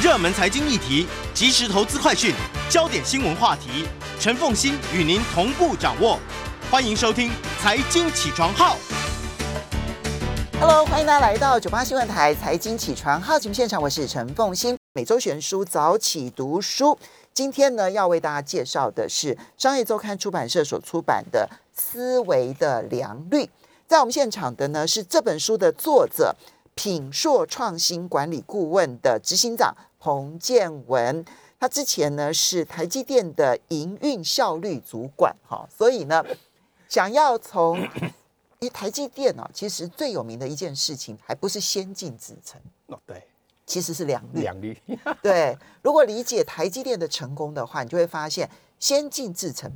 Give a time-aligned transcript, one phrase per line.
[0.00, 2.32] 热门财经议题、即时投资快讯、
[2.70, 3.84] 焦点新闻话题，
[4.20, 6.20] 陈凤欣与您同步掌握。
[6.70, 8.76] 欢迎收听《财经起床号》。
[10.60, 14.78] Hello，欢迎大家来到九八新闻台财经起床号节目现场，我是陈凤欣。
[14.92, 16.96] 每周选书早起读书，
[17.34, 23.42] 今天呢要为大家介绍的是商业周刊出版社所出版的《思维的良率》。
[23.88, 26.36] 在我们现场的呢是这本书的作者
[26.78, 31.24] 品硕创新管理顾问的执行长彭建文。
[31.58, 36.24] 他之前呢是台积电的营运效率主管，哈，所以呢
[36.88, 37.84] 想要从
[38.60, 43.26] 一台积电哦，其实最有名的一件事情，还不是先进制程，哦，对，
[43.66, 44.42] 其实是良率。
[44.42, 44.80] 两率，
[45.20, 49.72] 对，如果理解台积电的成功的话，你就会发现，先进制程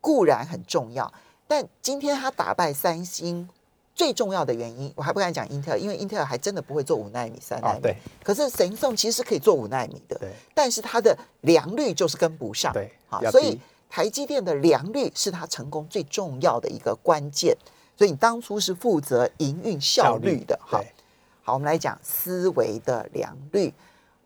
[0.00, 1.12] 固然很重要，
[1.48, 3.48] 但今天他打败三星
[3.96, 7.94] 最重要的原因，我还不敢讲英特尔，因为英特尔还真的不会做五纳米、三纳米。
[8.22, 12.70] 可是神送其实是可以做五纳米的，对但是它的良率就是跟不上。
[12.74, 13.58] 对好，所以
[13.88, 17.56] 台积电的良率是它成功最重要的一个关键。
[17.96, 20.84] 所以你当初是负责营运效率的，好，
[21.42, 23.72] 好，我们来讲思维的良率。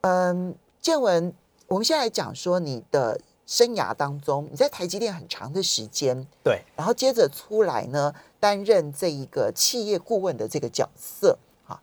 [0.00, 1.32] 嗯，建文，
[1.68, 11.80] 我们现在来讲说你的生涯当中，你在台积电很长的时间，对，然后接着出来呢，担任这一个企业顾问的这个角色，哈，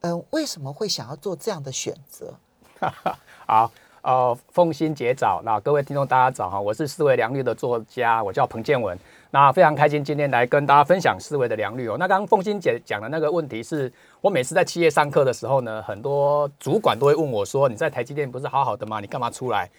[0.00, 2.34] 嗯，为什么会想要做这样的选择？
[3.46, 3.70] 好，
[4.02, 8.98] 呃，奉新节早，那各位听众大家早哈，我是思维良率的作家，我叫彭建文，
[9.30, 11.94] 那非常开心今天来跟大家分享思维的良率哦。
[11.96, 18.98] 那刚刚凤欣姐讲的那个问题是，我每次在企业上课的时候呢，很多主管都会问我说，你在台积电不是好好的吗？
[18.98, 19.70] 你干嘛出来？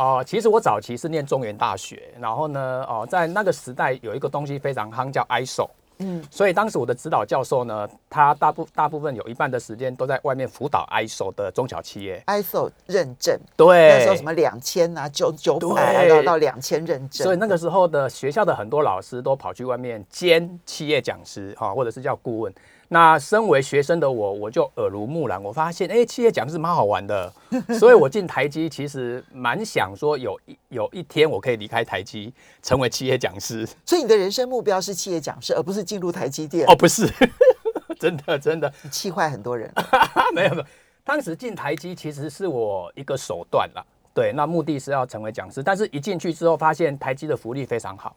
[0.00, 5.68] 哦、其实我早期是念中原大学，然后呢，哦、在那个时代有一个东西非常夯，叫 ISO。
[5.98, 12.22] 嗯，所以当时我的指导教授呢，他大部大部分有一半的时间都在外面辅导 ISO 的中小企业。
[12.26, 22.50] ISO 认证，对，那时候什么两千啊、九九百啊对到到两千认证，所以那个时候的学校的很多老师都跑去外面兼企业讲师哈，或者是叫顾问。
[22.92, 27.32] 那身为学生的我，我就耳濡目染，我发现哎、企业讲师蛮好玩的，
[27.78, 32.32] 所以我进台积其实蛮想说有一有一天我可以离开台积，
[32.64, 33.64] 成为企业讲师。
[33.86, 36.66] 所以你的人生目标是企业讲师，而不是进入台积电。
[36.68, 37.08] 哦，不是，
[38.00, 39.72] 真的真的你气坏很多人。
[40.34, 40.66] 没有没有，
[41.04, 43.84] 当时进台积其实是我一个手段啦。
[44.12, 48.16] 对，那目的是要成为讲师，但是一进去之后发现台积的福利非常好。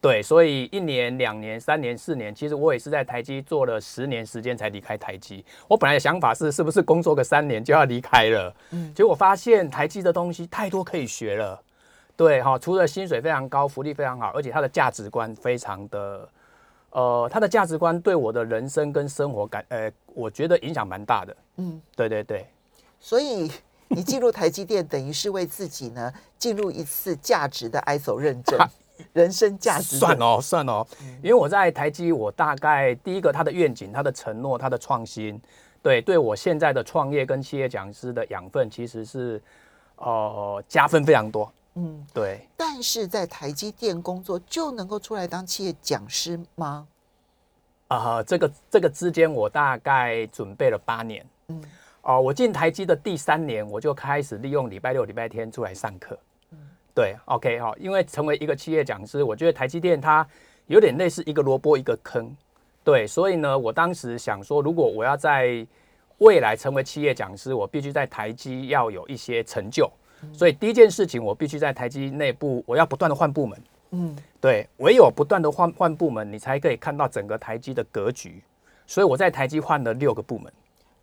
[0.00, 5.44] 对，所以一年、两年、三年、四年，其实我也是在台积做了十年时间才离开台积。
[5.66, 8.54] 我本来的想法是，是不是工作个三年就要离开了？
[8.70, 11.60] 嗯，结果发现台积的东西太多可以学了。
[12.16, 16.28] 对哈，除了薪水非常高，福利非常好，而且它的价值观非常的，
[16.90, 21.36] 呃，它的价值观对我的人生跟生活感，呃，我觉得影响蛮大的。
[21.56, 22.46] 嗯，对对对，
[23.00, 23.50] 所以
[23.88, 28.58] 你进入台积电，等于是为自己呢进入一次价值的 ISO 认证，
[29.12, 30.86] 人生价值算哦算哦，
[31.22, 35.40] 因为我在台积，我大概第一个他的愿景、他的承诺、他的创新，
[35.82, 39.42] 对对我现在的创业跟企业讲师的养分，其实是
[39.96, 41.52] 呃加分非常多。
[41.74, 46.86] 嗯，对，但是在台积电工作就能够出来当企业讲师吗？
[47.88, 51.24] 啊、这个这个之间我大概准备了八年。
[51.48, 51.62] 嗯
[52.02, 56.18] 哦、我进台积的第三年，我就开始利用礼拜六、礼拜天出来上课。
[56.96, 60.26] 对，OK 哈、因为成为一个企业讲师，我觉得台积电它
[60.66, 62.34] 有点类似一个萝卜一个坑。
[62.82, 65.66] 对，所以呢，我当时想说，如果我要在
[66.18, 69.92] 未来成为企业讲师，我必须在台积要有一些成就。
[70.32, 73.62] 所以第一件事情，我必须在台积内部，我要不断的换部门。
[73.90, 78.42] 嗯，对，唯有不断的换换部门，你才可以看到整个台积的格局。
[78.86, 80.50] 所以我在台积换了六个部门。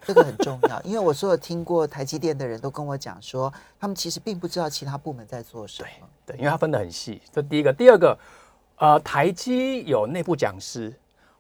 [0.05, 5.89] 这个很重要，因为我所有听过台积电的人都跟我讲说，他们其实并不知道其他部门在做什么。
[6.25, 7.21] 对，因为它分得很细。
[7.31, 8.17] 这第一个，第二个，
[8.77, 10.93] 呃，台积有内部讲师，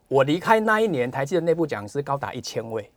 [0.07, 2.89] 我离开那一年，台积的内部讲师高达一千位。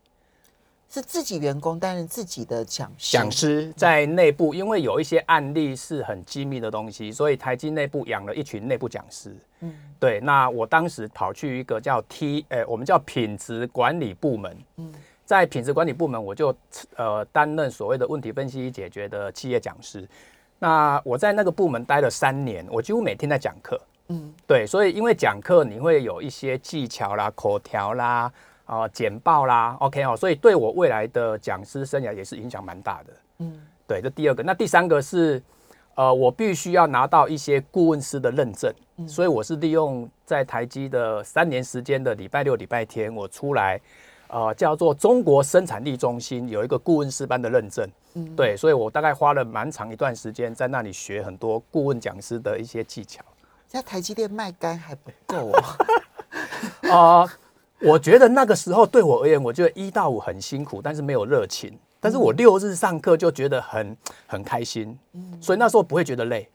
[0.88, 3.12] 是自己员工担任自己的讲师。
[3.12, 9.34] 讲师在内部，因为有一些案例是很机密的东西，所以台积内部养了一群内部讲师。
[9.60, 14.56] 嗯对，那我当时跑去一个叫 T，呃，我们叫品质管理部门。
[14.76, 14.92] 嗯
[15.26, 16.56] 在品质管理部门，我就
[16.96, 20.08] 呃担任所谓的问题分析解决的企业讲师。
[20.58, 23.78] 那我在那个部门待了三年，我几乎每天在讲课。
[24.08, 28.32] 嗯对，所以因为讲课你会有一些技巧啦、口条啦、
[28.64, 33.12] 啊、简报啦，OK 哦，所以对我未来的讲师生涯也是影响蛮大的。
[33.40, 34.42] 嗯对，这第二个。
[34.44, 35.42] 那第三个是，
[35.96, 38.72] 呃，我必须要拿到一些顾问师的认证，
[39.08, 43.80] 所以我是利用在台积的三年时间的礼拜六、礼拜天，我出来，
[44.28, 47.88] 呃叫做中国生产力中心有一个顾问师班的认证。
[48.14, 53.22] 嗯，对，所以我大概花了蛮长一段时间在那里学很多顾问讲师的一些技巧。
[53.66, 55.62] 在台积电卖干还不够哦。
[56.90, 57.28] 啊、
[57.80, 61.78] 我觉得那个时候对我而言，我觉得一到五很辛苦，但是没有热情。
[61.98, 63.96] 但是我六日上课就觉得很
[64.26, 64.96] 很开心，
[65.40, 66.48] 所以那时候不会觉得累。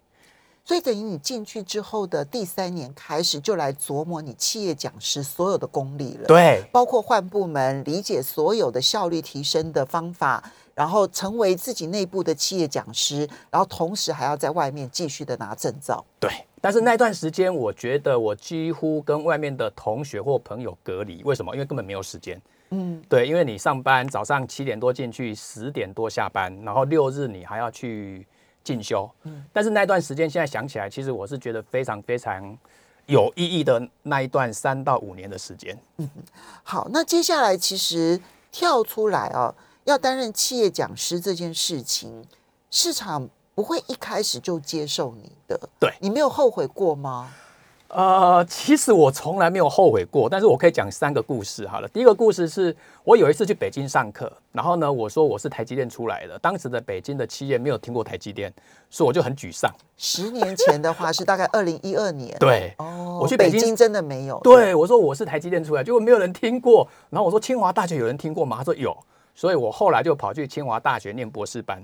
[0.64, 10.44] 所以等于你进去之后的第三年开始，就来琢磨你企业讲师所有的功力了。，对，包括换部门、理解所有的效率提升的方法，
[10.76, 16.06] 然后成为自己内部的企业讲师，然后同时还要在外面继续的拿证照。
[16.20, 16.32] 对，
[16.62, 21.24] 但是那段时间，我觉得我几乎跟外面的同学或朋友隔离。
[21.24, 21.54] 为什么？
[21.54, 22.40] 因为根本没有时间。
[22.70, 28.26] 嗯，对，因为你上班早上七点多进去，十点多下班，然后六日你还要去
[28.64, 29.10] 进修。
[29.24, 32.58] 嗯，但是那段时间现在想起来，其实我是觉得非常非常
[33.06, 35.78] 有意义的那一段三到五年的时间。
[36.64, 38.20] 好，那接下来其实
[38.52, 39.54] 跳出来哦，
[39.86, 42.26] 要担任企业讲师这件事情，
[42.70, 45.60] 市场不会一开始就接受你的。
[45.80, 47.34] 对你没有后悔过吗？
[47.94, 51.88] 呃，其实我从来没有后悔过，但是我可以讲三个故事好了。
[51.90, 52.74] 第一个故事是
[53.04, 58.54] 我有一次去北京上课，然后呢，我说我是台积电出来的，当时的北京的企业没有听过台积电，
[58.90, 59.70] 所以我就很沮丧。
[59.98, 62.34] 十年前的话是大概 二零一二年。
[62.40, 64.40] 对，哦，我去北京京真的没有。
[64.42, 66.88] 对，我说我是台积电出来，结果没有人听过。
[67.10, 68.56] 然后我说清华大学有人听过吗？
[68.60, 68.98] 他说有，
[69.36, 71.84] 所以我后来就跑去清华大学念博士班，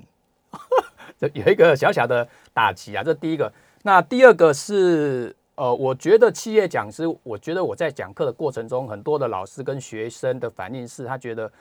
[1.20, 3.04] 这有一个小小的打击啊。
[3.04, 3.52] 这第一个，
[3.84, 11.52] 那第二个是呃，我觉得企业讲师，我觉得我在讲课的过程中，很多的老师跟学生的反应是，他觉得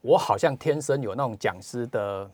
[0.00, 2.30] 我好像天生有那种讲师的。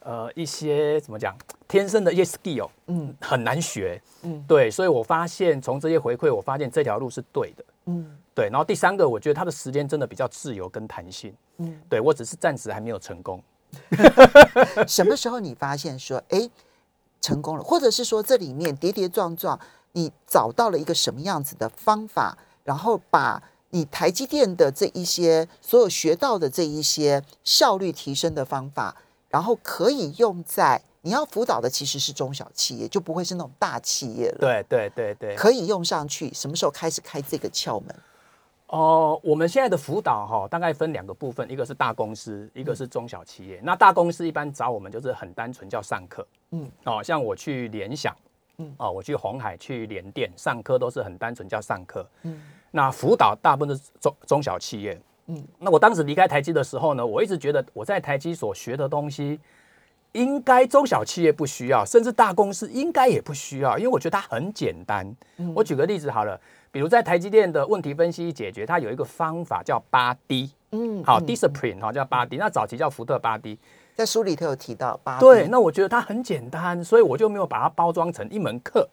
[0.00, 1.36] 呃，一些怎么讲，
[1.66, 8.48] 天生的一些 skill，嗯很难学，嗯对，所以我发现从这些回馈，我发现这条路是对的，嗯对。
[8.48, 13.42] 然后第三个，我觉得他的时间真的比较自由跟弹性，嗯，对我只是暂时还没有成功。
[14.86, 16.48] 什么时候你发现说，哎，
[17.20, 19.58] 成功了，或者是说这里面跌跌撞撞，
[19.92, 28.96] 你找到了一个什么样子的方法，然后把你台积电的这一些所有学到的这一些效率提升的方法，
[29.28, 34.38] 然后可以用在你要辅导的其实是中小企业，就不会是那种大企业了。
[34.38, 35.36] 对对对对。
[35.36, 37.94] 可以用上去，什么时候开始开这个窍门？
[38.66, 43.58] 哦、我们现在的辅导哈、大概分两个部分，一个是大公司，一个是中小企业。
[43.62, 48.14] 那大公司一般找我们就是很单纯叫上课，嗯，哦，像我去联想，
[48.58, 48.74] 嗯。
[48.78, 52.40] 哦，我去红海、去联电上课都是很单纯叫上课，嗯。
[52.70, 54.94] 那辅导大部分都是中中小企业，
[55.26, 55.36] 嗯。
[55.36, 59.38] 嗯，那我当时离开台积的时候呢，我一直觉得我在台积所学的东西，
[60.12, 65.14] 应该中小企业不需要，甚至大公司应该也不需要，因为我觉得它很简单。
[65.54, 66.40] 我举个例子好了，
[66.72, 73.58] 比如在台积电的问题分析解决，它有一个方法叫八 D，嗯，好嗯，discipline 哈叫八 D，那早期叫福特八 D，
[73.98, 78.88] 在书里头有提到八对，那我觉得它很简单，所以我就没有把它包装成一门课。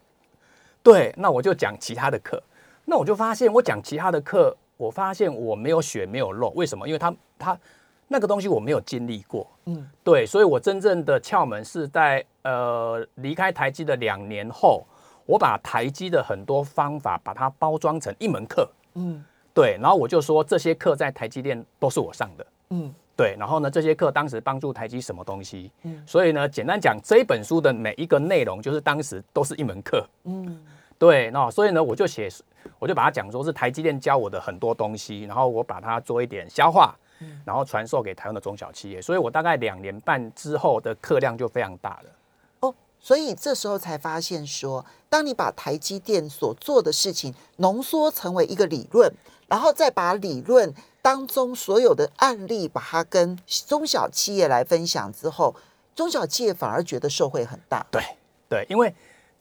[0.81, 2.41] 对，那我就讲其他的课。
[2.85, 6.87] 那我就发现，我讲其他的课，我发现我没有血没有肉，为什么？
[6.87, 7.55] 因为它它
[8.07, 9.45] 那个东西我没有经历过。
[9.65, 14.83] 嗯对，所以我真正的窍门是在呃离开台积的两年后，
[15.27, 18.67] 我把台积的很多方法把它包装成一门课。
[18.95, 19.23] 嗯
[19.53, 22.47] 对，然后我就说这些课在台积电都是我上的。
[22.71, 25.71] 嗯对，然后呢，这些课当时帮助台积什么东西？
[25.83, 30.05] 嗯所以呢，简单讲，这一本书的每一个内容，就是当时都是一门课。
[30.25, 30.62] 嗯
[30.98, 32.29] 对，那所以呢，我就写，
[32.79, 36.95] 我就把它讲说是台积电教我的很多东西，然后我把它做一点消化，
[37.43, 39.01] 然后传授给台湾的中小企业。
[39.01, 42.10] 所以我大概两年半之后的课量就非常大了。
[42.62, 49.12] 哦，所以这时候才发现说，当你把台积电所做的事情浓缩成为一个理论，
[49.48, 50.74] 然后再把理论
[51.05, 55.55] 当中所有的案例，把它跟中小企业来分享之后，
[55.93, 57.85] 中小企业反而觉得受惠很大。
[57.91, 58.01] 对
[58.50, 58.91] 对，因为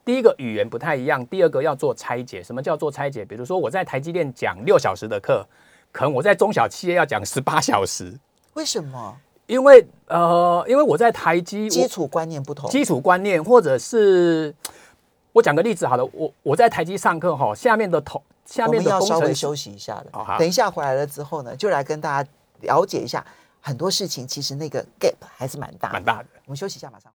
[0.05, 2.43] 第一个语言不太一样，第二个要做拆解。
[2.43, 3.25] 什么叫做拆解？
[3.25, 5.43] 比如说我在台积电讲六小时的课，
[5.91, 8.15] 可能我在中小企业要讲十八小时，
[8.53, 9.17] 为什么？
[9.47, 12.69] 因为呃，因为我在台积基础观念不同。
[12.69, 14.53] 基础观念，或者是
[15.33, 20.25] 我讲个例子好了，我我在台积上课哈，下面的同下我面的们要稍微休息一下的哦。
[20.37, 22.29] 等一下回来了之后呢，就来跟大家
[22.61, 23.25] 了解一下
[23.59, 25.93] 很多事情，其实那个 gap 还是蛮大的。
[25.93, 26.29] 蛮大的。
[26.45, 27.11] 我们休息一下，马上。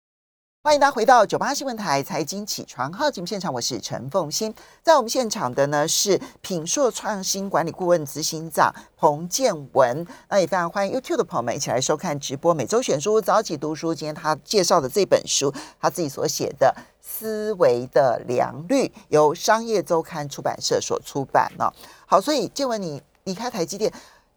[0.63, 4.51] 欢迎大家回到九八新闻台财经起床号节目现场，我是陈凤欣。
[4.82, 10.03] 在我们现场的呢是品硕创新管理顾问执行长彭建文。
[10.27, 12.51] 那也非常欢迎 YouTube 的朋友们一起来收看直播。
[12.51, 16.74] 每周选书早起读书，今天他介绍的这本书，他自己所写的
[17.17, 21.72] 《思维的良率》，由商业周刊出版社所出版呢、
[22.05, 23.91] 好，所以建文，你离开台积电。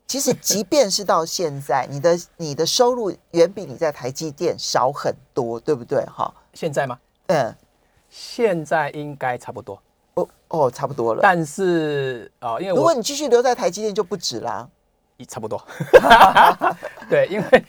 [0.07, 6.05] 其实即便是到现在，你的 你的收入远比你在台积电少很多，对不对？
[6.07, 6.99] 哈，现在吗？
[7.27, 7.55] 嗯，
[8.09, 9.83] 现在应该差不多，
[10.15, 11.21] 哦哦，差不多了。
[11.23, 14.69] 但是啊、呃因为如果你继续留在台积电，就不止啦。
[15.27, 15.61] 差不多，
[17.11, 17.65] 对，因为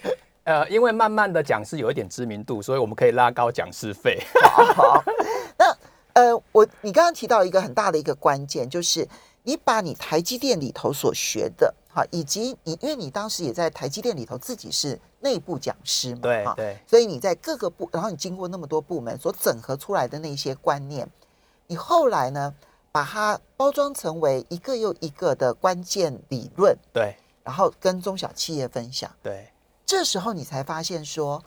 [0.49, 4.19] 呃，因为慢慢的讲师有一点知名度，所以我们可以拉高讲师费。
[4.75, 4.99] 好，
[5.59, 5.77] 那
[6.13, 9.07] 呃，我你刚刚提到一个很大的一个关键，就是
[9.43, 21.07] 你把你台积电里头所学的，哈，以及你因为你当时也在台积电里头自己是内部讲师嘛，对对所以你在各个部，然后你经过那么多部门所整合出来的那些观念，
[21.67, 22.51] 你后来呢，
[22.91, 27.13] 把它包装成为一个又一个的关键理论，对
[27.43, 29.11] 然后跟中小企业分享。
[29.21, 29.47] 对
[29.89, 31.43] 这时候你才发现说，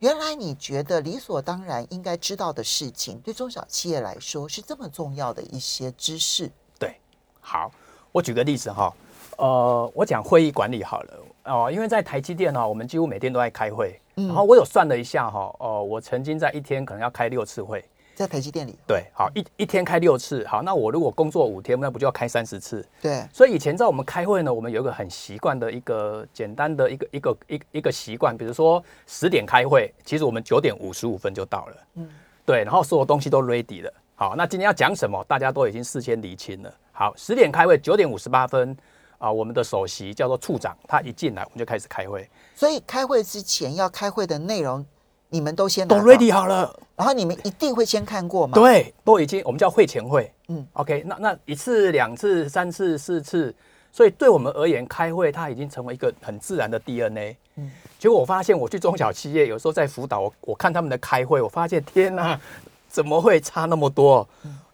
[0.00, 6.50] 原来你觉得理所当然应该知道的事情，对中小企业来说是这么重要的一些知识。
[6.78, 7.00] 对，
[7.40, 7.72] 好，
[8.12, 8.92] 我举个例子哈，
[9.38, 11.14] 呃，我讲会议管理好了
[11.44, 17.82] 哦、因为在台积电呢，我们几乎每天都在开会，然后我有算了一下哈，哦、我曾经在一天可能要开六次会。
[18.18, 22.84] 在台积电里，对，好一一天开六次，好，那我如果工作五天，那不就要开三十次？
[23.00, 32.10] 对，所以以前在我们开会呢，我们有一个很习惯的一个简单的一个一个一个一个习惯，比如说十点开会，其实我们九点五十五分就到了，嗯，
[32.44, 33.92] 对，然后所有东西都 ready 了。
[34.16, 36.74] 好，那今天要讲什么，大家都已经事先厘清了。
[36.90, 38.76] 好，十点开会，九点五十八分
[39.18, 44.84] 啊，我们的首席叫做处长，他一进来我们就开始开会，所以开会之前要开会的内容，
[45.28, 46.74] 你们都先都 ready 好了。
[46.96, 53.54] 然后你们一定会先看过吗？，对，都已经我们叫会前会，嗯嗯，OK，那那一次、两次、三次、四次，
[53.92, 57.36] 所以对我们而言，开会它已经成为一个很自然的 DNA。
[57.54, 62.38] 嗯嗯，结果我发现我去中小企业，有时候在辅导，我我看他们的开会，我发现天哪，
[62.88, 64.28] 怎么会差那么多？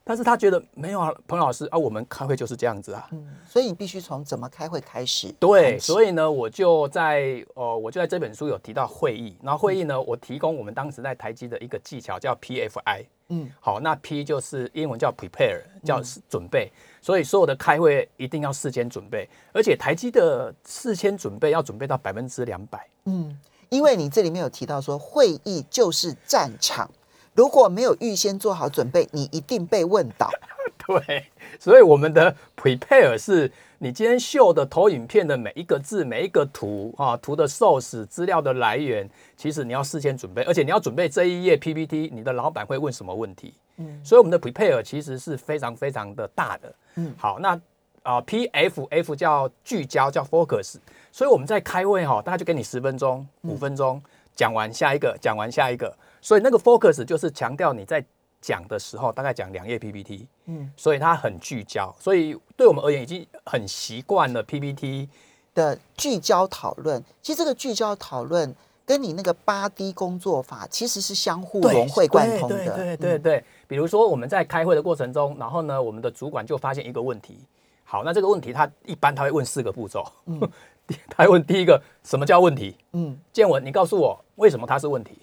[0.05, 3.09] 但是他觉得没有啊，彭老师啊，我们开会就是这样子啊。
[3.13, 5.33] 嗯，所以你必须从怎么开会开始。
[5.41, 13.07] 对，所以以呢，我就在呃，我就在这本书有提到会议，然后会议呢，我提供我们当时在台积的一个技巧叫 PFI。
[13.29, 16.71] 嗯好，那 P 就是英文叫 prepare，叫准备，
[17.01, 22.87] 所以所有的开会一定要事先准备，而且台积的事先准备要准备到百分之两百。
[23.07, 23.35] 嗯，
[23.71, 26.91] 因为你这里面有提到说，会议就是战场，
[27.35, 30.31] 如果没有预先做好准备，你一定被问倒。
[30.87, 31.25] 对，
[31.59, 43.55] 所以我们的 prepare 是你今天秀的投影片的每一个字、每一个图啊，图的 source 资料的来源，其实你要事先准备，而且你要准备这一页 PPT，你的老板会问什么问题。
[43.79, 46.75] 嗯，所以我们的 prepare 其实是非常非常的大的。
[46.97, 47.59] 嗯，好，那
[48.03, 50.77] 啊、P F F 叫聚焦，叫 focus，
[51.11, 54.01] 所以我们在开会哈、大概就给你十分钟、五分钟，
[54.37, 58.03] 讲完下一个，讲完下一个，所以那个 focus 就是强调你在
[58.41, 60.27] 讲的时候大概讲两页 PPT。
[60.47, 65.07] 嗯所以它很聚焦，所以对我们而言已经很习惯了 PPT。
[65.55, 68.53] 的聚焦讨论，其实这个聚焦讨论
[68.87, 72.57] 跟你那个八 D 工作法其实是相互融会贯通的。
[72.57, 73.45] 对对对对对。
[73.69, 77.39] 比如说我们在开会的过程中，然后呢，我们的主管就发现一个问题。
[77.85, 80.05] 好，那这个问题他一般他会问四个步骤。
[80.25, 80.41] 嗯，
[81.09, 82.77] 他会问第一个什么叫问题？
[82.93, 85.19] 嗯，建文，你告诉我为什么它是问题？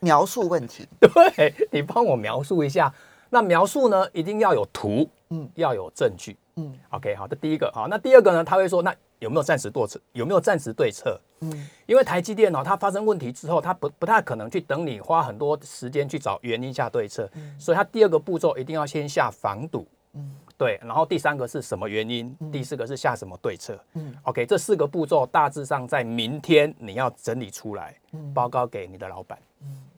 [0.00, 0.86] 描述问题。
[1.00, 2.92] 对你帮我描述一下。
[3.30, 6.36] 那描述呢，一定要有图，嗯嗯，要有证据。
[6.56, 8.42] 嗯 OK，好，这第一个好，那第二个呢？
[8.42, 10.00] 他会说，那有没有暂时对策？
[10.12, 11.20] 有没有暂时对策？
[11.40, 19.86] 嗯因为台积电哦，它发生问题之后，它不不太可能去等你花很多时间去找原因下对策，所以它第二个步骤一定要先下防堵。
[20.14, 22.34] 嗯对，然后第三个是什么原因？
[22.50, 23.78] 第四个是下什么对策？
[23.92, 29.38] 嗯 OK，这四个步骤大致上在明天你要整理出来，嗯报告给你的老板。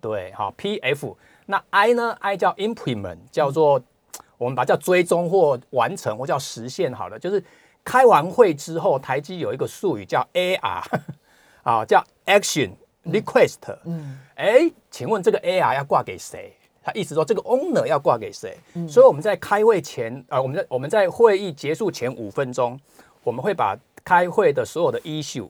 [0.01, 1.15] 对，好，PF，
[1.47, 3.81] 那 I 呢？I 叫 implement，叫做、
[4.39, 7.43] 我们把它叫追踪或完成或叫实现好了，就是
[7.85, 10.83] 开完会之后，台积有一个术语叫 AR，
[11.63, 12.71] 啊，叫 Action
[13.05, 13.77] Request。
[13.85, 16.53] 嗯哎，请问这个 AR 要挂给谁？
[16.83, 18.57] 他意思说这个 owner 要挂给谁？
[18.89, 22.81] 所以我们在开会前，呃，我们在我们在会议结束前五分钟，
[23.23, 25.47] 我们会把开会的所有的 issue，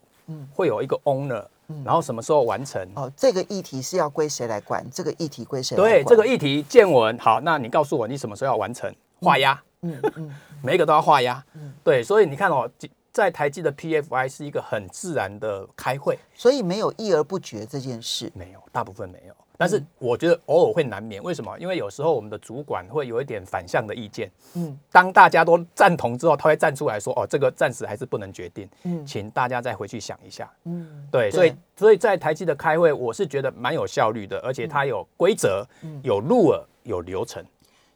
[0.53, 1.45] 会有一个 owner，、
[1.85, 2.87] 然后什么时候完成？
[2.95, 4.85] 哦，这个议题是要归谁来管？
[4.91, 6.05] 这个议题归谁来对？
[6.05, 9.61] 这个议题见闻，好，那你告诉我你什么时候要完成画押？
[9.83, 11.43] 嗯嗯 每一个都要画押。
[11.55, 12.71] 嗯对，所以你看哦，
[13.13, 18.31] 在台积的 PFI 是一个很自然的开会，所以没有议而不决这件事。
[18.35, 19.35] 没有，大部分没有。
[19.61, 21.55] 但是我觉得偶尔会难免，为什么？
[21.59, 24.33] 因为有时候我们的主管会有一点反向的意见。
[24.55, 35.67] 嗯当大家都赞同之后，他会站出来说：“哦，这个暂时还是不能决定，嗯请大家再回去想一下。”嗯，对，所以所以在台积的开会，我是觉得蛮有效率的，而且它有规则、
[36.03, 37.45] 有路尔、有流程。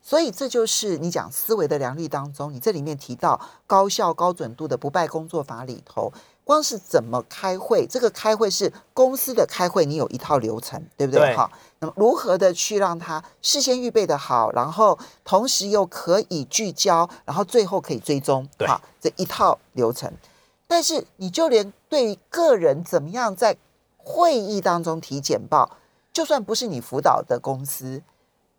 [0.03, 6.13] 所以这就是你讲思维的良率当中，你这里面提到高效高准度的不败工作法里头，
[6.45, 11.21] 光是怎么开会，这个开会是公司的开会，你有一套流程，对不对？
[11.21, 20.13] 对好，那么如何的去让他事先预备的好，然后同时又可以聚焦，然后最后可以追踪，好，这一套流程。
[20.67, 23.57] 但是你就连对于个人怎么样在
[23.97, 25.79] 会议当中提简报，
[26.13, 28.03] 就算不是你辅导的公司，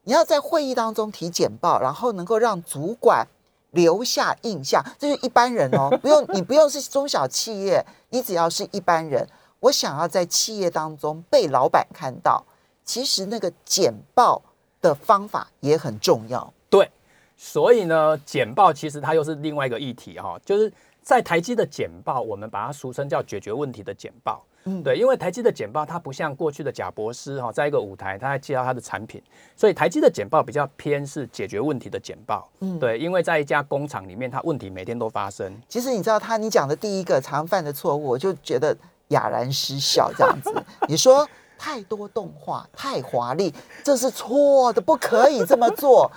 [0.04, 3.28] 你要在会议当中提简报，然后能够让主管
[3.76, 9.28] 留下印象，这是一般人哦， 不用你不用是中小企业，你只要是一般人，
[9.60, 12.44] 我想要在企业当中被老板看到，
[12.84, 14.42] 其实那个简报
[14.82, 16.52] 的方法也很重要。
[16.70, 16.90] 对，
[17.38, 24.44] 所以呢，简报其实它又是另外一个议题哈、就是在台积的简报，我们把它俗称叫解决问题的简报。
[24.66, 29.22] 嗯对，因为台积的简报它不像过去的贾博士哈，在一个舞台他在介绍他的产品，
[29.56, 32.50] 所以台积的简报比较偏是解决问题的简报。
[32.62, 35.56] 嗯对，因为在一家工厂里面，它问题每天都发生。
[35.70, 38.76] 其实你知道他你讲的第一个常犯的错误，我就觉得
[39.10, 40.52] 哑然失笑这样子。
[40.88, 43.54] 你说太多动画太华丽，
[43.84, 46.12] 这是错的，不可以这么做。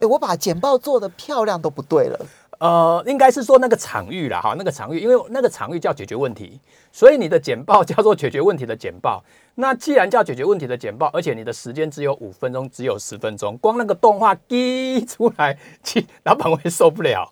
[0.00, 2.18] 哎我把简报做的漂亮都不对了。
[2.64, 6.58] 呃，应该是说那个场域啦，哈，那个场域，因为那个场域叫解决问题，
[6.90, 9.22] 所以你的简报叫做解决问题的简报。
[9.56, 17.30] 那既然叫解决问题的简报，而且你的时间只有五分钟，只有十分钟，光那个动画滴出来，其 老板会受不了。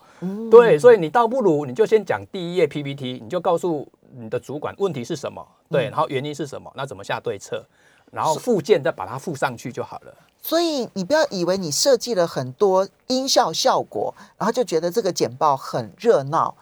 [0.50, 7.64] 对，所以你倒不如你就先讲第一页 PPT，你就告诉你的主管问题是什么，对，然后原因是什么，那怎么下对策，
[8.12, 10.14] 然后附件再把它附上去就好了。
[10.40, 16.54] 所以你不要以为你设计了很多音效效果，然后就觉得这个简报很热闹，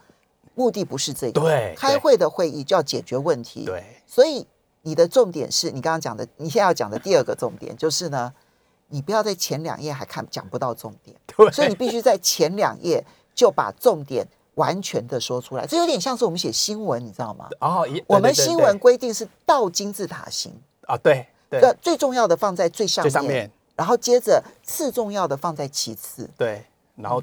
[0.55, 1.41] 目的不是这个。
[1.41, 3.65] 对开会的会议就要解决问题。
[3.65, 4.45] 对，所以
[4.83, 8.31] 你的重点是你刚刚讲的，你现在要讲的第二个重点就是呢，
[8.89, 13.03] 你不要在前两页还看讲不到重点， 对，所以你必须在前两页
[13.33, 15.65] 就把重点完全的说出来。
[15.65, 17.49] 这有点像是我们写新闻，你知道吗？
[17.59, 20.53] 哦，一我们新闻对规定是倒金字塔型，
[20.85, 23.51] 啊，对对对，最重要的放在最上面，最上面。
[23.75, 26.63] 然后接着次重要的放在其次，对，
[26.95, 27.21] 然后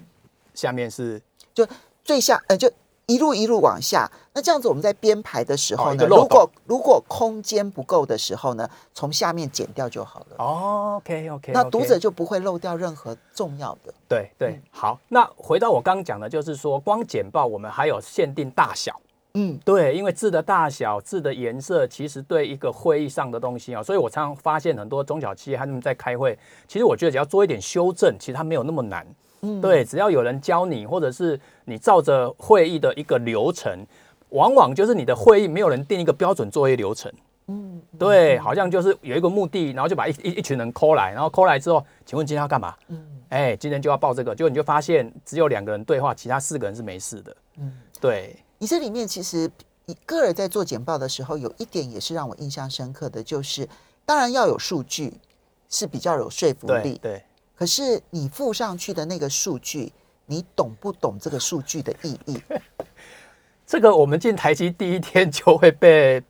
[0.54, 1.20] 下面是
[1.54, 1.66] 就
[2.04, 2.68] 最下呃就
[3.06, 4.10] 一路一路往下。
[4.34, 10.36] 那这样子我们在编排的时候呢，如果如果空间不够的时候呢，从下面剪掉就好了。
[10.38, 13.94] 哦，OK OK，那读者就不会漏掉任何重要的。
[14.08, 14.98] 对对好。
[15.08, 19.00] 那回到我刚刚讲的，就是说光简报我们还有限定大小。
[19.34, 26.36] 嗯，对，因为字的大小、字的颜色，其实对一个会议上的东西啊，所以我常常发现很多中小企业他们在开会，
[26.66, 29.06] 其实我觉得只要做一点修正，其实它没有那么难。
[29.42, 33.86] 嗯对，只要有人教你，或者是你照着会议的一个流程，
[34.30, 37.12] 往往就是你的会议没有人定一个标准作业流程。
[37.46, 42.74] 嗯，对，好像就是有一个目的，然后就把一一一群人 call 来，然后 call 来之后，请问今天要干嘛？
[42.88, 47.36] 嗯哎，今天就要报这个，结果你就发现只有两个人对话，其他四个人是没事的。
[47.58, 49.50] 嗯，对，你这里面其实
[49.84, 53.68] 你个人在做简报的时候，有一点也是让我印象深刻的，就是
[54.04, 55.14] 当然要有数据
[55.68, 59.92] 是比较有说服力，对对，可是你附上去的那个数据，
[60.26, 62.42] 你懂不懂这个数据的意义？
[63.66, 66.22] 这个我们进台积第一天就会被，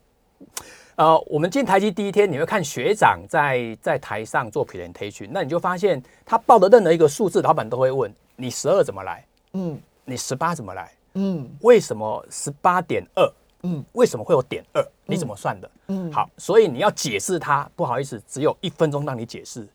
[0.95, 9.81] 呃，我们进台积第一天，你会看学长在在台上做 presentation，那你就发现他报的任何一个数字，老板都会问你十二怎么来，嗯。
[10.05, 13.33] 你十八怎么来，嗯为什么十八点二？
[13.63, 14.81] 嗯为什么会有点二？
[15.05, 15.69] 你怎么算的？
[15.87, 19.67] 嗯，好，所以你要解释它，不好意思，只有一分钟让你解释，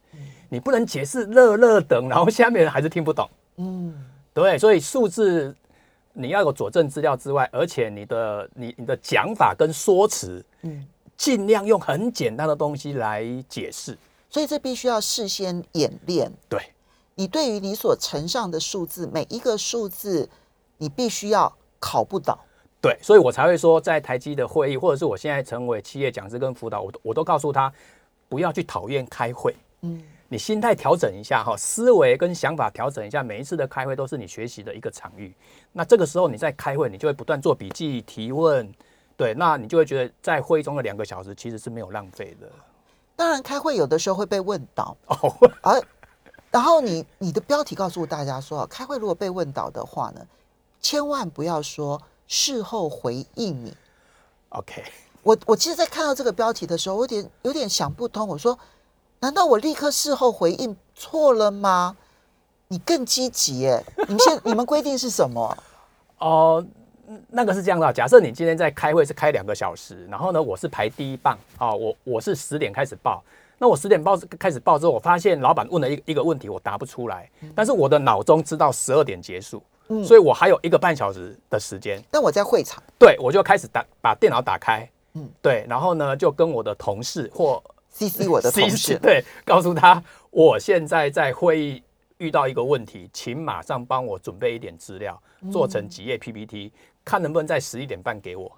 [0.49, 3.29] 你不能解释乐乐等，然后下面人还是听不懂。
[3.57, 3.95] 嗯
[4.33, 5.55] 对，所以数字
[6.13, 13.99] 你要有佐证资料之外，而且你的你你的讲法跟说辞，嗯，尽量用很简单的东西来解释。
[14.31, 16.33] 所以这必须要事先演练。
[16.49, 16.61] 对
[17.17, 20.29] 你对于你所呈上的数字，每一个数字，
[20.85, 22.39] 你必须要考不倒。
[22.79, 27.73] 对，所以我才会说，在台积的会议，或者是我现在成为企业讲师跟辅导，我都我都告诉他，
[28.29, 29.57] 不要去讨厌开会。
[29.81, 35.33] 嗯你心态调整一下哈，思维跟想法调整一下，每一次的开会都是你学习的一个场域。
[35.73, 38.71] 那这个时候你在开会，你就会不断做笔记、提问，
[39.17, 42.49] 对，那你就会觉得在会议中的两个小时其实是没有浪费的。
[43.17, 45.81] 当然，开会有的时候会被问倒，哦，而
[46.51, 50.27] 然后你你的标题告诉大家说，开会如果被问倒的话呢，
[50.85, 53.75] 千万不要说事后回应你。
[54.51, 54.85] OK，
[55.23, 58.29] 我我其实，在看到这个标题的时候，我有点有点想不通。
[58.29, 58.59] 我说，
[59.21, 61.97] 难道我立刻事后回应错了吗？
[62.69, 63.83] 你更积极耶！
[64.07, 65.57] 你们现 你们规定是什么？
[66.19, 66.63] 哦、
[67.29, 73.25] 那个是这样的，假设你今天在开会是开两个小时，然后呢，我是排第一棒啊、我我是十点开始报，
[73.57, 79.63] 那那我十点报开始报之后，我发现老板问了一一个问题，我答不出来，但是我的脑中知道十二点结束，
[80.05, 82.03] 所以我还有一个半小时的时间。
[82.11, 91.83] 但我在会场，对我就开始打把电脑打开，嗯，对，然后呢就跟我的同事或 C C 我的同事， 对，告诉他我现在在会议
[92.19, 95.21] 遇到一个问题，请马上帮我准备一点资料，
[95.53, 96.73] 做成几页 PPT，
[97.05, 98.51] 看能不能在十一点半给我。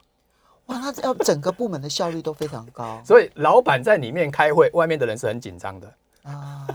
[0.66, 3.00] 哇，那要整个部门的效率都非常高。
[3.04, 6.66] 所以老板在里面开会，外面的人是很紧张的啊。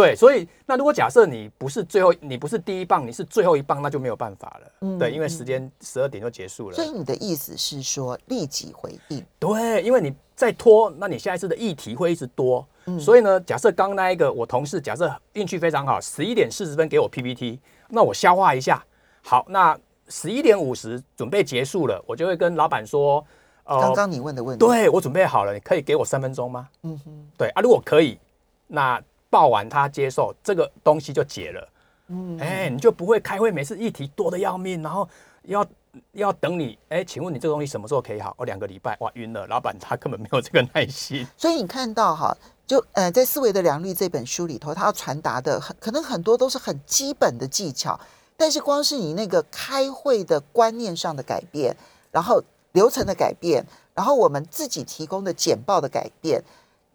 [0.00, 4.72] 对，所以那如果假设你不是最后，你不是第一棒，你是最后一棒，那就没有办法了。
[4.82, 6.76] 嗯，对，因为时间十二点就结束了。
[6.76, 9.24] 所以你的意思是说立即回应？
[9.38, 12.66] 对，因为你再拖，那你下一次的议题会一直多。
[12.86, 17.58] 嗯，所以呢，假设刚那一个我同事假设运气非常好，十一点四十分给我 PPT，
[17.88, 18.84] 那我消化一下。
[19.22, 19.78] 好，那。
[20.10, 23.22] 十一点五十准备结束了，我就会跟老板说
[23.64, 28.18] ：“呃，刚刚你问的问题，对我准备好了，你可以给我三分钟吗？”嗯哼，对啊，如果可以，
[28.66, 28.98] 那
[29.30, 31.68] 报完他接受这个东西就解了。
[32.08, 35.08] 嗯，哎，你就不会开会，每次议题多的要命，然后
[35.42, 35.66] 要
[36.12, 36.78] 要等你。
[36.88, 38.34] 哎，请问你这个东西什么时候可以好？
[38.38, 39.46] 哦，两个礼拜，哇，晕了。
[39.46, 41.26] 老板他根本没有这个耐心。
[41.36, 42.34] 所以你看到哈，
[42.66, 47.98] 就呃，在《思维的良率》这本书里头，他要传达的很可能很多都是很基本的技巧。
[48.38, 51.76] 但是光是你那个开会的观念上的改变，
[52.12, 52.40] 然后
[52.72, 56.42] 流程的改变，然后我们自己提供的简报的改变，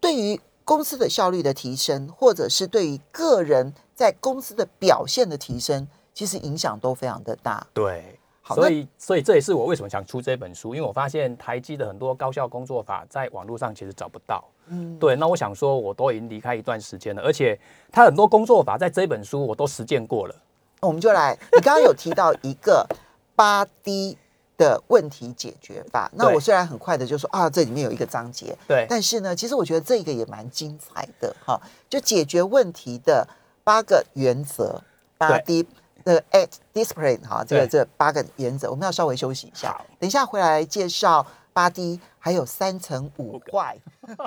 [0.00, 7.66] 对于公司的效率的提升，或者是对于个人在公司的表现的提升，其实影响都非常的大。
[7.74, 14.42] 对，所以所以这也是我为什么想出这本书，因为我发现台积的很多高效工作法在网络上其实找不到。
[14.68, 17.58] 嗯，对，那我想说，我都已经离开一段时间了，而且
[17.92, 20.34] 他很多工作法在这本书我都实践过了。
[20.80, 22.86] 我们就来，你刚刚有提到一个
[23.36, 24.16] 八 D
[24.56, 26.10] 的问题解决法。
[26.14, 31.60] 那我虽然很快的就说啊，这里面有一个章节，对，但是呢，其实我觉得这个也蛮精彩的哈。
[31.88, 33.26] 就解决问题的
[33.62, 34.82] 八个原则，
[35.16, 35.66] 八 D
[36.04, 43.78] 的 at discipline 哈，这个这八个原则，我们要稍微休息一下，等一下回来介绍八 D，还有三层五坏。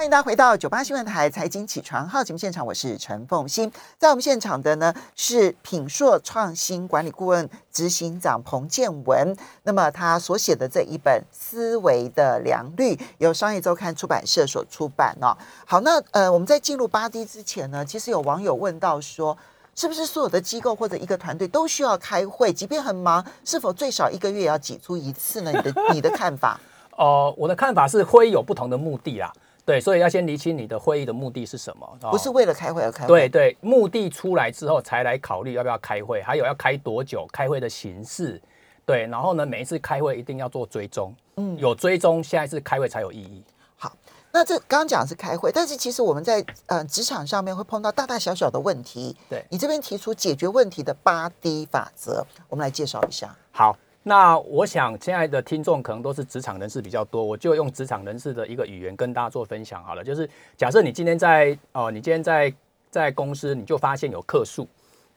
[0.00, 3.70] 欢迎大家回到九八新闻台财经起床号节目现场，我是陈凤欣。
[3.98, 9.36] 在我们现场的呢是品硕创新管理顾问执行长彭建文。
[9.64, 15.36] 那么他所写的这一本《思维的良率》由商业周刊出版社所出版哦。
[15.66, 19.36] 好，那呃我们在进入八 D 之前呢，其实有网友问到说，
[19.74, 22.50] 是不是所有的机构或者一个团队都需要开会？
[22.50, 25.52] 即便很忙，是否最少一个月要挤出一次呢？
[25.52, 26.58] 你的你的看法？
[26.96, 29.30] 哦，我的看法是会有不同的目的啦。
[29.70, 33.06] 对，所以要先厘清你的会议的目的是什么，不是为了开会而开会。
[33.06, 38.42] 对对，目的出来之后才来考虑要不要开会，还有要开多久，开会的形式。
[38.84, 43.44] 对，然后呢，每一次开会一定要做追踪，嗯，有追踪，下一次开会才有意义。
[43.76, 43.92] 好，
[44.32, 49.16] 那这刚刚讲是开会，但是其实我们在呃职场上面会碰到大大小小的问题。
[49.28, 53.32] 对你这边提出解决问题的八 D 法则，我们来介绍一下。
[53.52, 53.76] 好。
[54.02, 60.02] 那我想，亲爱的听众可能都是职场人士比较多，我就用职场人士的一个语言跟大家做分享好了。
[60.02, 62.52] 就是假设你今天在哦，你今天在
[62.90, 64.66] 在公司，你就发现有客数，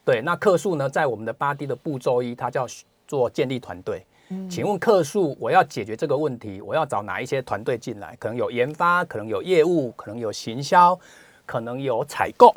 [0.04, 2.66] 对，那客数呢，在我们的八 D 的步骤一，它叫
[3.06, 4.04] 做建立团队。
[4.28, 8.14] 嗯，请问客数，我要解决这个问题，我要找哪一些团队进来？
[8.20, 10.98] 可能有研发，可能有业务，可能有行销，
[11.46, 12.54] 可能有采购，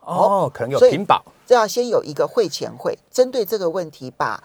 [0.00, 1.24] 哦，可能有屏保。
[1.46, 4.38] 这要先有一个会前会，针对这个问题把。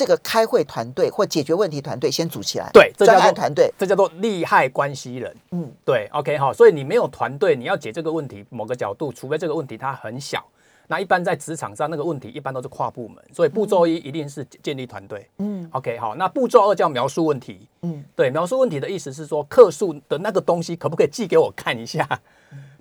[0.00, 5.36] 这个开会团队或解决问题团队先组起来，对，这叫做团队，这叫做利害关系人。
[5.50, 10.42] 嗯，对，OK 好，所以你没有团队，你要解这个问题，某个角度，除非这个问题它很小，
[10.86, 15.28] 那一般在职场上那个问题一般都是跨部门，所以步骤一一定是建立团队。
[15.36, 17.68] 嗯，OK 好，那步骤二叫描述问题。
[17.82, 22.08] 嗯，对，描述问题的意思是说，客诉的那个东西可不可以寄给我看一下？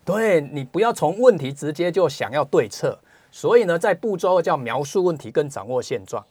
[0.06, 2.98] 对你不要从问题直接就想要对策，
[3.30, 6.26] 所以呢，在步骤二叫描述问题跟掌握现状。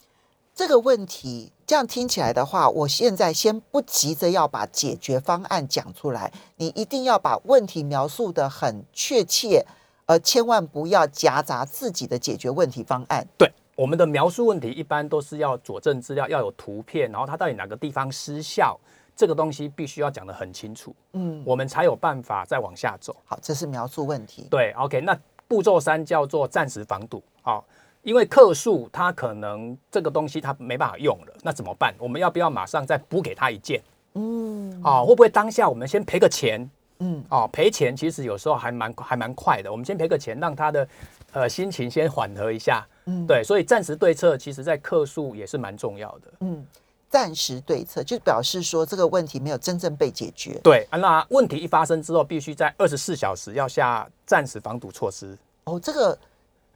[0.59, 9.65] 这个问题这样听起来的话，我现在先不急着要把解决方案讲出来，你一定要把问题描述的很确切，
[10.07, 13.25] 而千万不要夹杂自己的解决问题方案。
[13.39, 18.77] 对，我们的描述问题一般都是要佐证资料，要有图片，然后它到底哪个地方失效，
[19.15, 23.15] 这个东西必须要讲得很清楚，嗯，我们才有办法再往下走。
[23.25, 24.49] 好，这是描述问题。
[24.51, 25.17] 对，OK，那
[25.47, 27.65] 步骤三叫做暂时防堵，好。
[28.09, 31.95] 因为客数他可能这个东西他没办法用了，那怎么办？
[31.99, 33.83] 我们要不要马上再补给他一件？
[34.15, 36.71] 嗯，啊，会不会当下我们先赔个钱？
[37.01, 39.71] 嗯，哦，赔钱其实有时候还蛮还蛮快的。
[39.71, 40.89] 我们先赔个钱，让他的
[41.33, 42.83] 呃心情先缓和一下。
[43.05, 46.33] 嗯，对，所以暂时对策其实在客数也是蛮重要的。
[46.41, 46.67] 嗯，
[47.11, 50.59] 暂时对策，就表示说这个问题没有真正被解决。
[50.65, 55.37] 对啊，那问题一发生之后，必须在二十四小时要下暂时防堵措施。
[55.65, 56.19] 哦，这个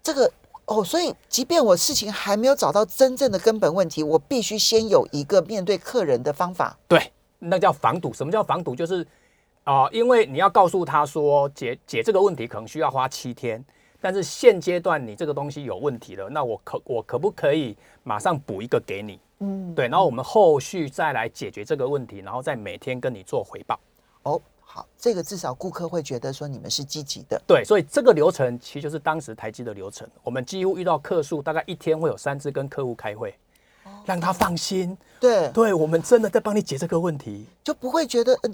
[0.03, 0.31] 这个
[0.67, 6.77] 哦，所以即便我事情还没有找到真正的根本问题，我必须先有一个面对客人的方法。
[6.89, 8.13] 对，那叫防堵。
[8.13, 8.75] 什么叫防堵？
[8.75, 9.07] 就是
[9.65, 13.65] 啊、因为你要告诉他说解解这个问题可能需要花七天，
[14.01, 19.21] 但是现阶段你这个东西有问题了，那我可我可不可以马上补一个给你？
[19.39, 23.79] 嗯，对，然后我们后续再来解决这个问题，然后再每天跟你做回报。
[24.25, 24.41] 哦，
[24.75, 27.39] 好，这个至少顾客会觉得说你们是积极的。
[27.47, 30.09] 对，所以这个流程其实就是当时台积的流程。
[30.23, 33.35] 我们几乎遇到客诉，大概一天会有三次跟客户开会，
[34.07, 34.97] 让他放心。
[35.21, 37.45] 对，对我们真的在帮你解这个问题。
[37.63, 38.51] 就不会觉得，呃，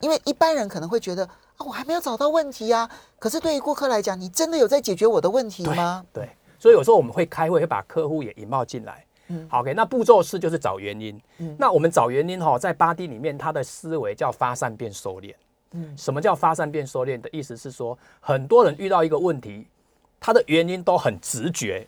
[0.00, 2.90] 因为一般人可能会觉得啊，我还没有找到问题啊。
[3.18, 6.02] 可是对于顾客来讲，你真的有在解决我的问题吗？
[6.14, 9.04] 对，所以有时候我们会开会，会把客户也引爆进来。
[9.30, 11.20] 嗯好，OK，那步骤四就是找原因。
[11.36, 15.34] 嗯那我们找原因哈、在八 D 里面，它的思维叫发散变收敛。
[15.72, 19.66] 嗯什么叫发散变收敛的意思是说，很多人遇到一个问题，
[20.18, 21.86] 他的原因都很直觉，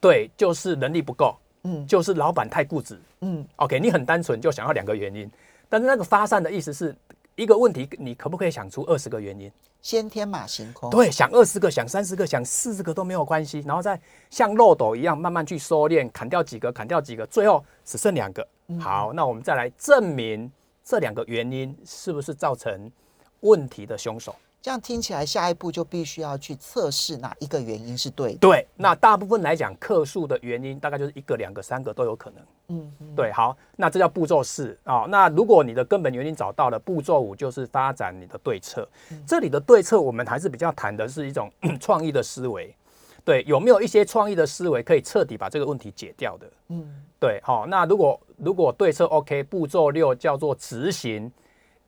[0.00, 2.98] 对，就是能力不够，嗯就是老板太固执。
[3.20, 5.30] 嗯 OK，你很单纯就想要两个原因，
[5.68, 6.94] 但是那个发散的意思是
[7.34, 9.50] 一个问题，你可不可以想出二十个原因？
[9.82, 10.90] 先天马行空。
[10.90, 18.46] 对，想二十个、想三十个、想四十个都没有关系，然后再像漏斗一样慢慢去收敛，砍掉几个，砍掉几个，最后只剩两个。
[18.80, 20.50] 好，那我们再来证明
[20.84, 22.90] 这两个原因是不是造成
[23.40, 24.34] 问题的凶手。
[24.62, 28.38] 这样听起来，下一步就必须要去测试哪一个原因是对的。
[28.38, 32.42] 对，那大部分来讲，客诉的原因大概就是一个、两个、三个都有可能。
[32.68, 38.88] 嗯嗯对，好，那这叫步骤四啊、那如果你的根本原因找到了，步骤五就是发展你的对策。
[39.24, 42.74] 这里的对策，我们还是比较谈的是一种 创意的思维。
[43.24, 46.46] 对，有没有一些创意的思维可以彻底把这个问题解掉的？
[46.70, 51.30] 嗯对，好，那如果如果对策 OK，步骤六叫做执行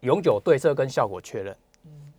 [0.01, 1.57] 永久对策跟效果确认。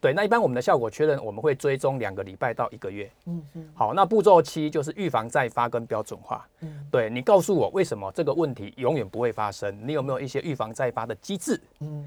[0.01, 3.11] 对，那一般我们的效果确认，我们会追踪两个礼拜到一个月。
[3.25, 6.47] 嗯嗯好，那步骤七就是预防再发跟标准化。
[6.61, 9.77] 嗯对你告诉我为什么这个问题永远不会发生？
[9.85, 11.61] 你有没有一些预防再发的机制？
[11.81, 12.05] 嗯，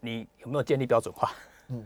[0.00, 1.30] 你有没有建立标准化？
[1.70, 1.84] 嗯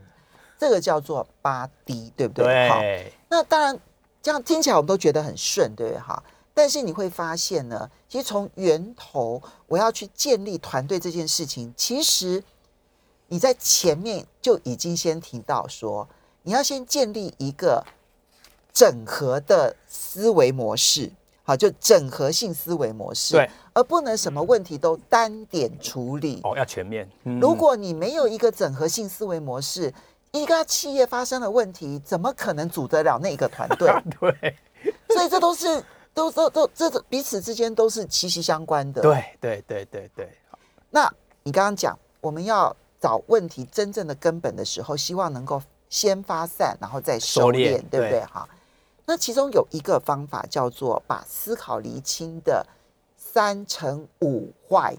[0.58, 2.68] 这个叫做八 D，对不对？
[2.70, 3.78] 好，对，那当然，
[4.22, 6.00] 这样听起来我们都觉得很顺，对不对？
[6.00, 6.22] 哈，
[6.54, 12.42] 但是你会发现呢，其实从源头我要去建立团队这件事情，其实
[13.32, 16.06] 你在前面就已经先提到说，
[16.42, 17.82] 你要先建立一个
[18.74, 21.10] 整合的思维模式，
[21.42, 26.42] 好，就整合性思维模式，对，而不能什么问题都单点处理。
[26.44, 27.08] 哦，要全面。
[27.24, 29.90] 嗯如果你没有一个整合性思维模式，
[30.32, 33.90] 一个企业发生了问题，怎么可能组得了那个团队？
[34.20, 34.56] 对
[35.08, 40.28] 所以这都是都都都这这彼此之间都是息息相关的。，对对对对对，
[40.90, 41.10] 那
[41.42, 45.60] 你刚刚讲我们要找问题真正的根本的时候，希望能够
[45.90, 48.20] 先发散，然后再收收敛，敛对不对？
[48.20, 48.48] 哈，
[49.06, 52.64] 那其中有一个方法叫做把思考厘清的
[53.16, 54.96] 三乘五坏。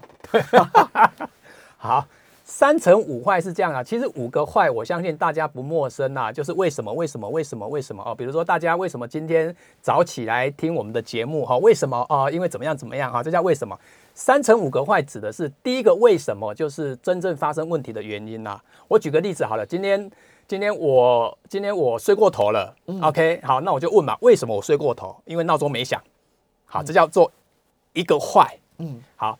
[1.78, 2.06] 好。
[2.46, 12.30] 三乘五坏是这样啊，其实五个坏，我相信大家不陌生啊，就是为什么为什么为什么为什么哦，比如说大家为什么今天早起来听我们的节目哈、为什么哦？
[12.30, 13.76] 因为怎么样怎么样哈、这叫为什么？
[14.14, 20.10] 三乘五个坏指的是第一个为什么，就是真正发生问题的原因呐、我举个例子好了，今天
[20.46, 25.16] 今天我今天我睡过头了、o k 好，那我就问嘛，为什么我睡过头？
[25.24, 26.00] 因为闹钟没响，
[26.64, 27.30] 好，这叫做
[27.92, 28.56] 一个坏。
[28.78, 29.38] 嗯好，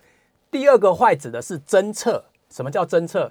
[0.50, 2.24] 第二个坏指的是侦测。
[2.50, 3.30] 什么叫侦测？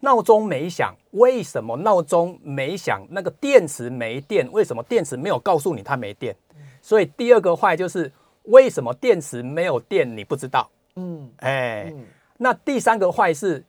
[0.00, 3.02] 闹钟没响，为什么闹钟没响？
[3.10, 6.34] 那个电池没电，为什么电池没有告诉你它没电？
[6.80, 8.10] 所以第二个坏就是
[8.44, 10.68] 为什么电池没有电，你不知道。
[10.96, 12.04] 嗯哎、嗯
[12.36, 13.64] 那第三个坏是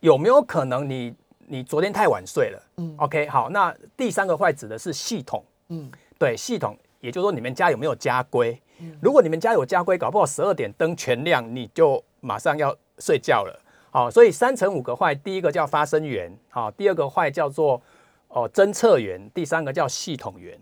[0.00, 1.14] 有没有可能你
[1.46, 2.62] 你昨天太晚睡了？
[2.76, 5.42] 嗯 OK，好，那第三个坏指的是系统。
[5.70, 8.60] 嗯对系统，也就是说你们家有没有家规？
[9.00, 13.60] 如果你们家有家规，搞不好十二点灯全亮，你就马上要睡觉了。
[13.90, 17.80] 好，所以三乘五个坏，第一个叫发生源，好，第二个坏叫做
[18.28, 20.56] 哦侦测源，第三个叫系统源。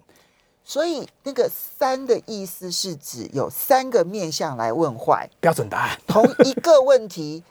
[0.68, 5.96] 所以那个三的意思是指有三个面向来问坏，标准答案。
[6.08, 7.44] 同一个问题，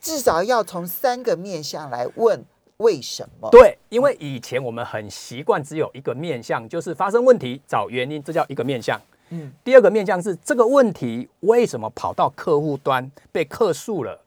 [0.00, 2.44] 至少要从三个面向来问
[2.76, 3.50] 为什么。
[3.50, 9.00] 对，因为以前我们很习惯只有一个面向，就是发生问题找原因，这叫一个面向。
[9.30, 14.20] 嗯第二个面向是这个问题为什么跑到客户端被客诉了？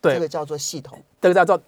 [0.00, 1.62] 对，这个叫做系统这个叫做呃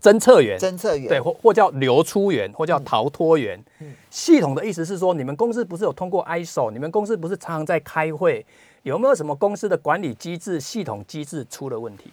[0.00, 0.58] 侦测员。
[0.58, 1.08] 侦测员。
[1.08, 3.62] 对，或或叫流出员，或叫逃脱源。
[3.80, 8.44] 嗯系统的意思是说，你们公司不是有通过 ISO，你们公司不是常常在开会，
[8.82, 12.10] 有没有什么公司的管理机制、系统机制出了问题？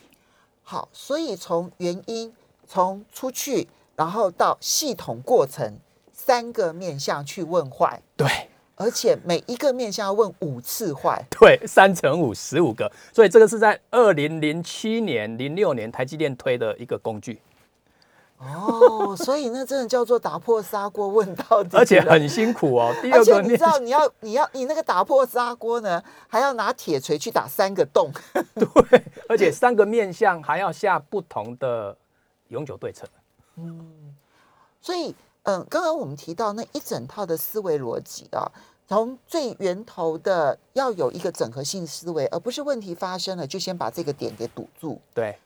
[0.61, 2.33] 好，所以从原因，
[2.67, 5.77] 从出去，然后到系统过程，
[6.11, 8.27] 三个面向去问坏，对
[8.75, 11.23] 而且每一个面向要问五次坏。
[11.31, 17.39] 对，三乘五十五个，所以这个是在二零零七年、零六年台积电推的一个工具，
[18.37, 22.93] 哦，所以那真的叫做打破砂锅问到底，而且很辛苦哦。
[23.01, 28.11] 第二个面你知道，你要你要你那个打破砂锅呢，还要拿铁锤去打三个洞。
[28.53, 31.97] 对，而且三个面向还要下不同的
[32.49, 33.07] 永久对策。
[34.81, 38.45] 所以，嗯，刚刚我们提到那一整套的思维逻辑啊，
[38.87, 44.99] 从最源头的要有一个整合性思维，而不是问题发生了就先把这个点给堵住。
[45.13, 45.37] 对，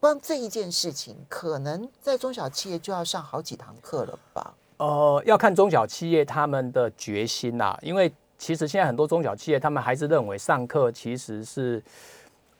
[0.00, 4.54] 光这一件事情，可能在中小企业就要上好几堂课了吧？
[4.76, 11.82] 呃，要看中小企业他们的决心啦、因为其实现在很多中小企业他们还是认为上课其实是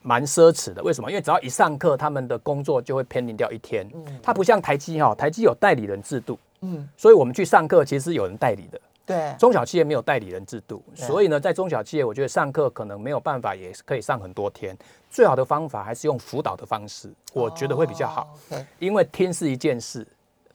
[0.02, 0.82] 蛮奢侈的。
[0.82, 1.10] 为什么？
[1.10, 3.88] 因为只要一上课，他们的工作就会偏离掉一天。
[3.94, 8.80] 嗯它不像台积哈，台积有代理人制度，嗯，所以我们去上课其实是有人代理的。
[9.06, 14.76] 对，中小企业没有代理人制度，所以呢，在中小企业，我觉得上课可能没有办法，也可以上很多天。
[15.08, 18.22] 最好的方法还是用辅导的方式，我觉得会比较好。
[18.22, 20.06] 哦 OK，因为听是一件事，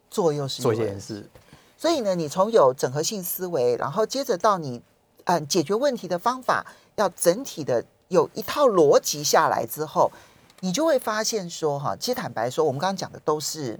[0.07, 1.27] 做又是做一件事。
[1.75, 4.77] 所以呢，你从有整合性思维，然后接着到你
[5.23, 6.63] 嗯、呃解决问题的方法，
[6.95, 10.11] 要整体的有一套逻辑下来之后，
[10.59, 13.79] 你就会发现说哈，其实坦白说，我们刚刚讲的都是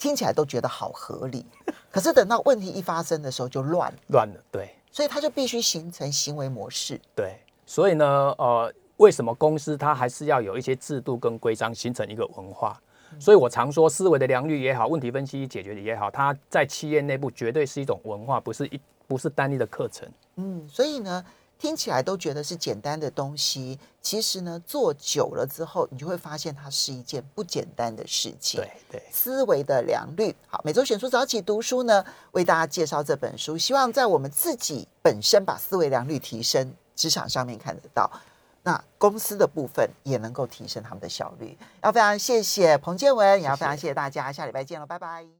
[0.00, 1.46] 听起来都觉得好合理，
[1.92, 7.00] 可是等到问题一发生的时候就乱了，乱了，对所以它就必须形成行为模式。
[7.14, 7.38] 对。
[7.66, 8.04] 所以呢，
[8.36, 12.76] 呃，为什么公司它还是要有一些制度跟规章，形成一个文化？
[13.18, 20.08] 所以我常说，思维的良率也好，问题分析解决的也好，它在企业内部绝对是一种文化，不是一不是单一的课程。
[20.36, 21.24] 嗯，所以呢，
[21.60, 28.58] 听起来都觉得是简单的东西，其实呢，做久了之后，你就会发现它是一件不简单的事情。
[28.58, 29.02] 对对。
[29.12, 30.34] 思维的良率。
[30.48, 38.10] 好，每周选书早起读书呢，为大家介绍这本书，希望在我们自己本身把思维良率提升，职场上面看得到。
[38.62, 41.56] 那公司的部分也能够提升他们的效率。
[41.82, 45.26] 要非常谢谢彭建文，也要非常谢谢大家，下礼拜见了，拜拜。